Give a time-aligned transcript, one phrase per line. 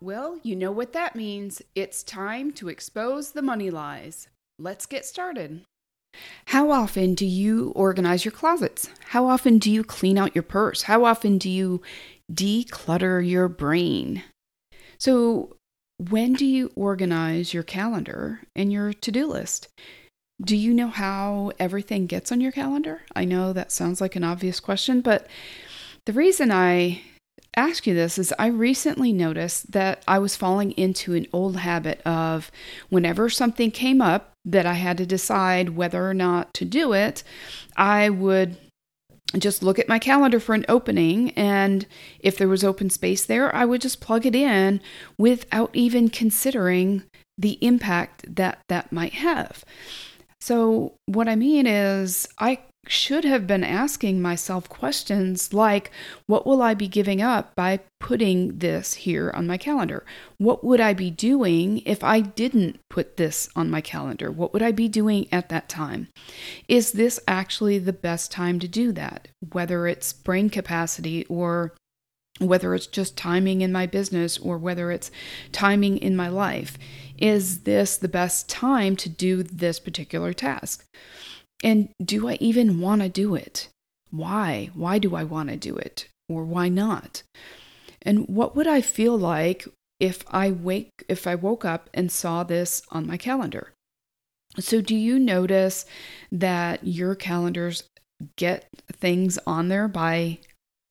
[0.00, 1.62] Well, you know what that means.
[1.74, 4.28] It's time to expose the money lies.
[4.58, 5.62] Let's get started.
[6.46, 8.88] How often do you organize your closets?
[9.08, 10.82] How often do you clean out your purse?
[10.82, 11.82] How often do you
[12.32, 14.22] declutter your brain?
[14.98, 15.56] So,
[15.98, 19.68] when do you organize your calendar and your to do list?
[20.42, 23.02] Do you know how everything gets on your calendar?
[23.14, 25.26] I know that sounds like an obvious question, but
[26.04, 27.00] the reason I
[27.56, 32.00] ask you this is I recently noticed that I was falling into an old habit
[32.06, 32.50] of
[32.88, 37.22] whenever something came up that I had to decide whether or not to do it,
[37.76, 38.56] I would
[39.38, 41.86] just look at my calendar for an opening and
[42.20, 44.80] if there was open space there, I would just plug it in
[45.18, 47.02] without even considering
[47.38, 49.64] the impact that that might have.
[50.40, 55.90] So, what I mean is, I should have been asking myself questions like
[56.26, 60.04] what will I be giving up by putting this here on my calendar?
[60.38, 64.30] What would I be doing if I didn't put this on my calendar?
[64.30, 66.08] What would I be doing at that time?
[66.68, 69.28] Is this actually the best time to do that?
[69.52, 71.72] Whether it's brain capacity or
[72.38, 75.10] whether it's just timing in my business or whether it's
[75.52, 76.76] timing in my life.
[77.18, 80.84] Is this the best time to do this particular task?
[81.62, 83.68] And do I even want to do it?
[84.10, 84.70] Why?
[84.74, 86.06] Why do I want to do it?
[86.28, 87.22] Or why not?
[88.02, 89.66] And what would I feel like
[89.98, 93.72] if I wake if I woke up and saw this on my calendar?
[94.58, 95.84] So do you notice
[96.30, 97.84] that your calendars
[98.36, 100.38] get things on there by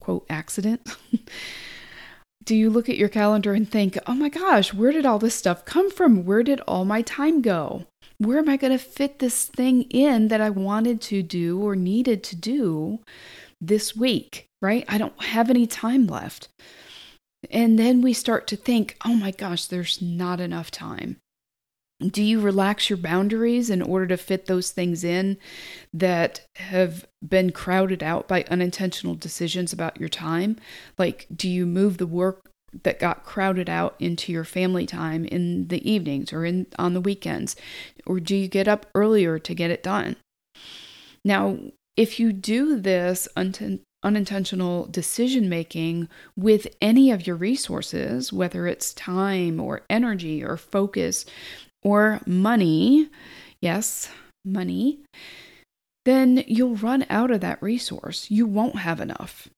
[0.00, 0.96] quote accident?
[2.44, 5.34] do you look at your calendar and think, "Oh my gosh, where did all this
[5.34, 6.24] stuff come from?
[6.24, 7.86] Where did all my time go?"
[8.18, 11.76] Where am I going to fit this thing in that I wanted to do or
[11.76, 13.00] needed to do
[13.60, 14.84] this week, right?
[14.88, 16.48] I don't have any time left.
[17.50, 21.16] And then we start to think, oh my gosh, there's not enough time.
[22.00, 25.38] Do you relax your boundaries in order to fit those things in
[25.94, 30.56] that have been crowded out by unintentional decisions about your time?
[30.98, 32.50] Like, do you move the work
[32.82, 37.00] that got crowded out into your family time in the evenings or in on the
[37.00, 37.56] weekends?
[38.06, 40.16] Or do you get up earlier to get it done?
[41.24, 41.58] Now
[41.96, 48.92] if you do this un- unintentional decision making with any of your resources whether it's
[48.94, 51.24] time or energy or focus
[51.82, 53.08] or money
[53.60, 54.10] yes
[54.44, 55.00] money
[56.06, 58.30] then you'll run out of that resource.
[58.30, 59.48] You won't have enough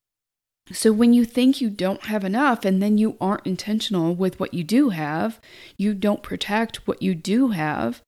[0.71, 4.53] so when you think you don't have enough and then you aren't intentional with what
[4.53, 5.39] you do have,
[5.77, 8.01] you don't protect what you do have,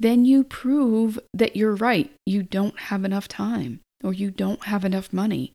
[0.00, 2.10] then you prove that you're right.
[2.24, 5.52] You don't have enough time or you don't have enough money,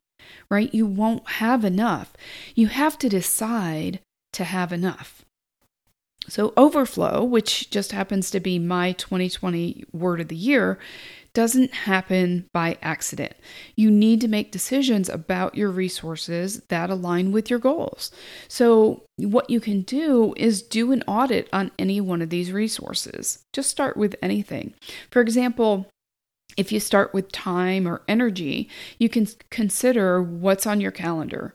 [0.50, 0.72] right?
[0.72, 2.12] You won't have enough.
[2.54, 4.00] You have to decide
[4.34, 5.24] to have enough.
[6.28, 10.78] So, overflow, which just happens to be my 2020 word of the year,
[11.34, 13.34] doesn't happen by accident.
[13.74, 18.10] You need to make decisions about your resources that align with your goals.
[18.48, 23.42] So, what you can do is do an audit on any one of these resources.
[23.52, 24.74] Just start with anything.
[25.10, 25.88] For example,
[26.56, 28.68] if you start with time or energy,
[28.98, 31.54] you can consider what's on your calendar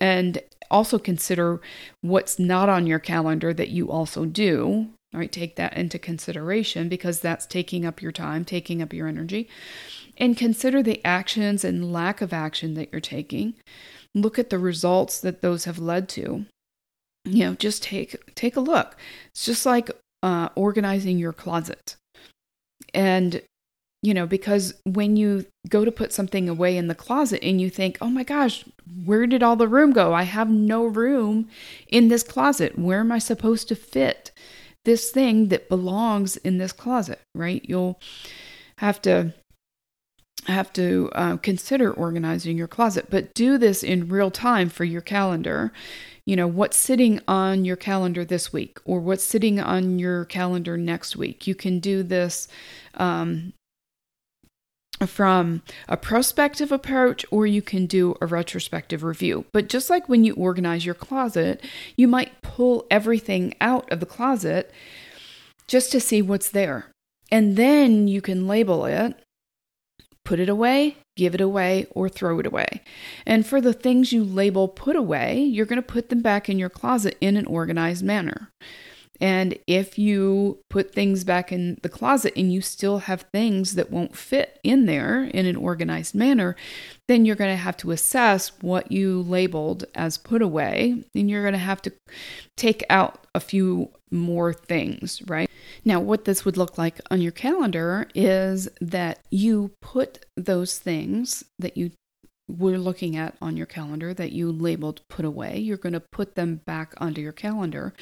[0.00, 1.60] and also consider
[2.00, 5.32] what's not on your calendar that you also do right?
[5.32, 9.48] Take that into consideration because that's taking up your time, taking up your energy.
[10.16, 13.54] And consider the actions and lack of action that you're taking.
[14.14, 16.46] Look at the results that those have led to.
[17.24, 18.96] You know, just take take a look.
[19.30, 19.90] It's just like
[20.22, 21.96] uh, organizing your closet.
[22.92, 23.42] And
[24.02, 27.68] you know, because when you go to put something away in the closet and you
[27.68, 28.64] think, oh my gosh,
[29.04, 30.14] where did all the room go?
[30.14, 31.48] I have no room
[31.88, 32.78] in this closet.
[32.78, 34.30] Where am I supposed to fit?
[34.84, 37.64] This thing that belongs in this closet, right?
[37.64, 38.00] You'll
[38.78, 39.34] have to
[40.46, 45.00] have to uh, consider organizing your closet, but do this in real time for your
[45.00, 45.72] calendar.
[46.24, 50.76] You know, what's sitting on your calendar this week or what's sitting on your calendar
[50.76, 51.46] next week.
[51.46, 52.48] You can do this
[52.94, 53.52] um,
[55.06, 59.44] from a prospective approach or you can do a retrospective review.
[59.52, 61.64] But just like when you organize your closet,
[61.96, 64.72] you might pull everything out of the closet
[65.68, 66.90] just to see what's there.
[67.30, 69.14] And then you can label it,
[70.24, 72.82] put it away, give it away, or throw it away.
[73.24, 76.58] And for the things you label put away, you're going to put them back in
[76.58, 78.50] your closet in an organized manner.
[79.20, 83.90] And if you put things back in the closet and you still have things that
[83.90, 86.54] won't fit in there in an organized manner,
[87.08, 91.42] then you're going to have to assess what you labeled as put away and you're
[91.42, 91.92] going to have to
[92.56, 95.50] take out a few more things, right?
[95.84, 101.44] Now, what this would look like on your calendar is that you put those things
[101.58, 101.90] that you
[102.48, 105.58] we're looking at on your calendar that you labeled put away.
[105.58, 107.92] You're going to put them back onto your calendar.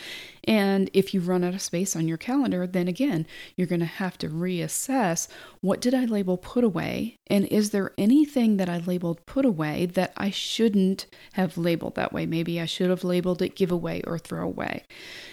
[0.44, 3.26] And if you run out of space on your calendar, then again,
[3.56, 5.26] you're going to have to reassess
[5.60, 7.19] what did I label put away?
[7.26, 12.12] And is there anything that I labeled put away that I shouldn't have labeled that
[12.12, 12.25] way?
[12.25, 14.84] Maybe I should have labeled it giveaway or throwaway.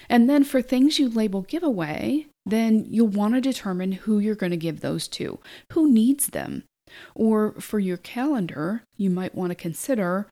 [0.10, 4.52] And then for things you label giveaway, then you'll want to determine who you're going
[4.52, 5.40] to give those to.
[5.72, 6.64] Who needs them?
[7.16, 10.28] Or for your calendar, you might want to consider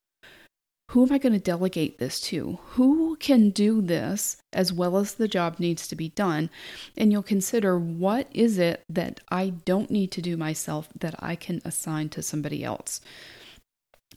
[0.91, 2.59] who am I going to delegate this to?
[2.71, 6.49] Who can do this as well as the job needs to be done?
[6.97, 11.37] And you'll consider what is it that I don't need to do myself that I
[11.37, 12.99] can assign to somebody else.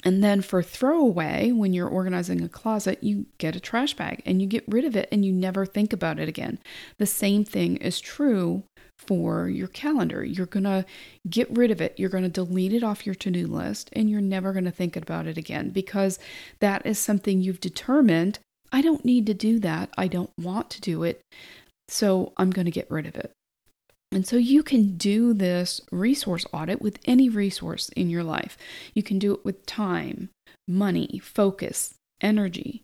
[0.03, 4.43] And then for throwaway, when you're organizing a closet, you get a trash bag and
[4.43, 6.59] you get rid of it and you never think about it again.
[6.99, 8.65] The same thing is true
[8.99, 10.25] for your calendar.
[10.25, 10.85] You're going to
[11.29, 11.95] get rid of it.
[11.99, 14.71] You're going to delete it off your to do list and you're never going to
[14.71, 16.19] think about it again because
[16.61, 18.39] that is something you've determined.
[18.73, 19.91] I don't need to do that.
[19.97, 21.21] I don't want to do it.
[21.89, 23.33] So I'm going to get rid of it.
[24.15, 28.57] And so you can do this resource audit with any resource in your life.
[28.95, 30.29] You can do it with time,
[30.69, 32.83] money, focus, energy.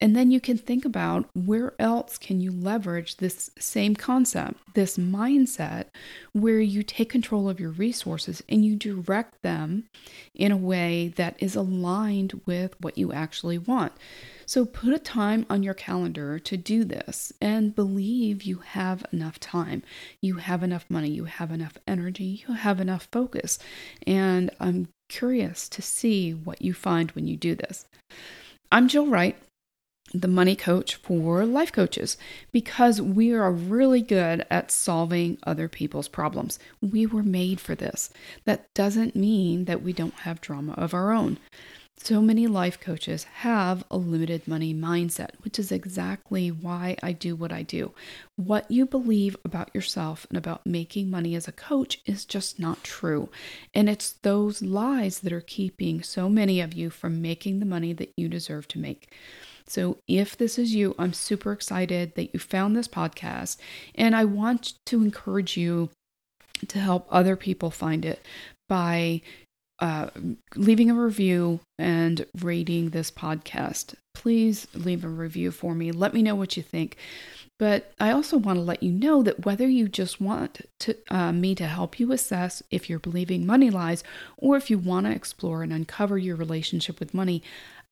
[0.00, 4.96] And then you can think about where else can you leverage this same concept, this
[4.96, 5.86] mindset,
[6.32, 9.84] where you take control of your resources and you direct them
[10.34, 13.92] in a way that is aligned with what you actually want.
[14.46, 19.40] So put a time on your calendar to do this and believe you have enough
[19.40, 19.82] time.
[20.22, 23.58] You have enough money, you have enough energy, you have enough focus.
[24.06, 27.84] And I'm curious to see what you find when you do this.
[28.70, 29.36] I'm Jill Wright
[30.14, 32.16] the money coach for life coaches
[32.52, 36.58] because we are really good at solving other people's problems.
[36.80, 38.10] We were made for this.
[38.44, 41.38] That doesn't mean that we don't have drama of our own.
[42.00, 47.34] So many life coaches have a limited money mindset, which is exactly why I do
[47.34, 47.92] what I do.
[48.36, 52.84] What you believe about yourself and about making money as a coach is just not
[52.84, 53.30] true.
[53.74, 57.92] And it's those lies that are keeping so many of you from making the money
[57.94, 59.12] that you deserve to make.
[59.68, 63.58] So, if this is you, I'm super excited that you found this podcast,
[63.94, 65.90] and I want to encourage you
[66.66, 68.20] to help other people find it
[68.68, 69.20] by
[69.78, 70.08] uh,
[70.56, 73.94] leaving a review and rating this podcast.
[74.14, 75.92] Please leave a review for me.
[75.92, 76.96] Let me know what you think.
[77.58, 81.32] But I also want to let you know that whether you just want to, uh,
[81.32, 84.04] me to help you assess if you're believing money lies
[84.36, 87.42] or if you want to explore and uncover your relationship with money,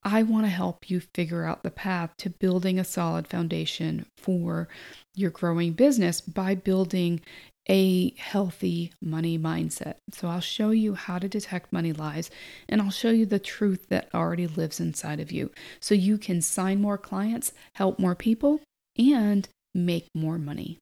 [0.03, 4.69] I want to help you figure out the path to building a solid foundation for
[5.15, 7.21] your growing business by building
[7.69, 9.97] a healthy money mindset.
[10.13, 12.31] So, I'll show you how to detect money lies
[12.69, 15.51] and I'll show you the truth that already lives inside of you
[15.81, 18.61] so you can sign more clients, help more people,
[18.97, 20.79] and make more money.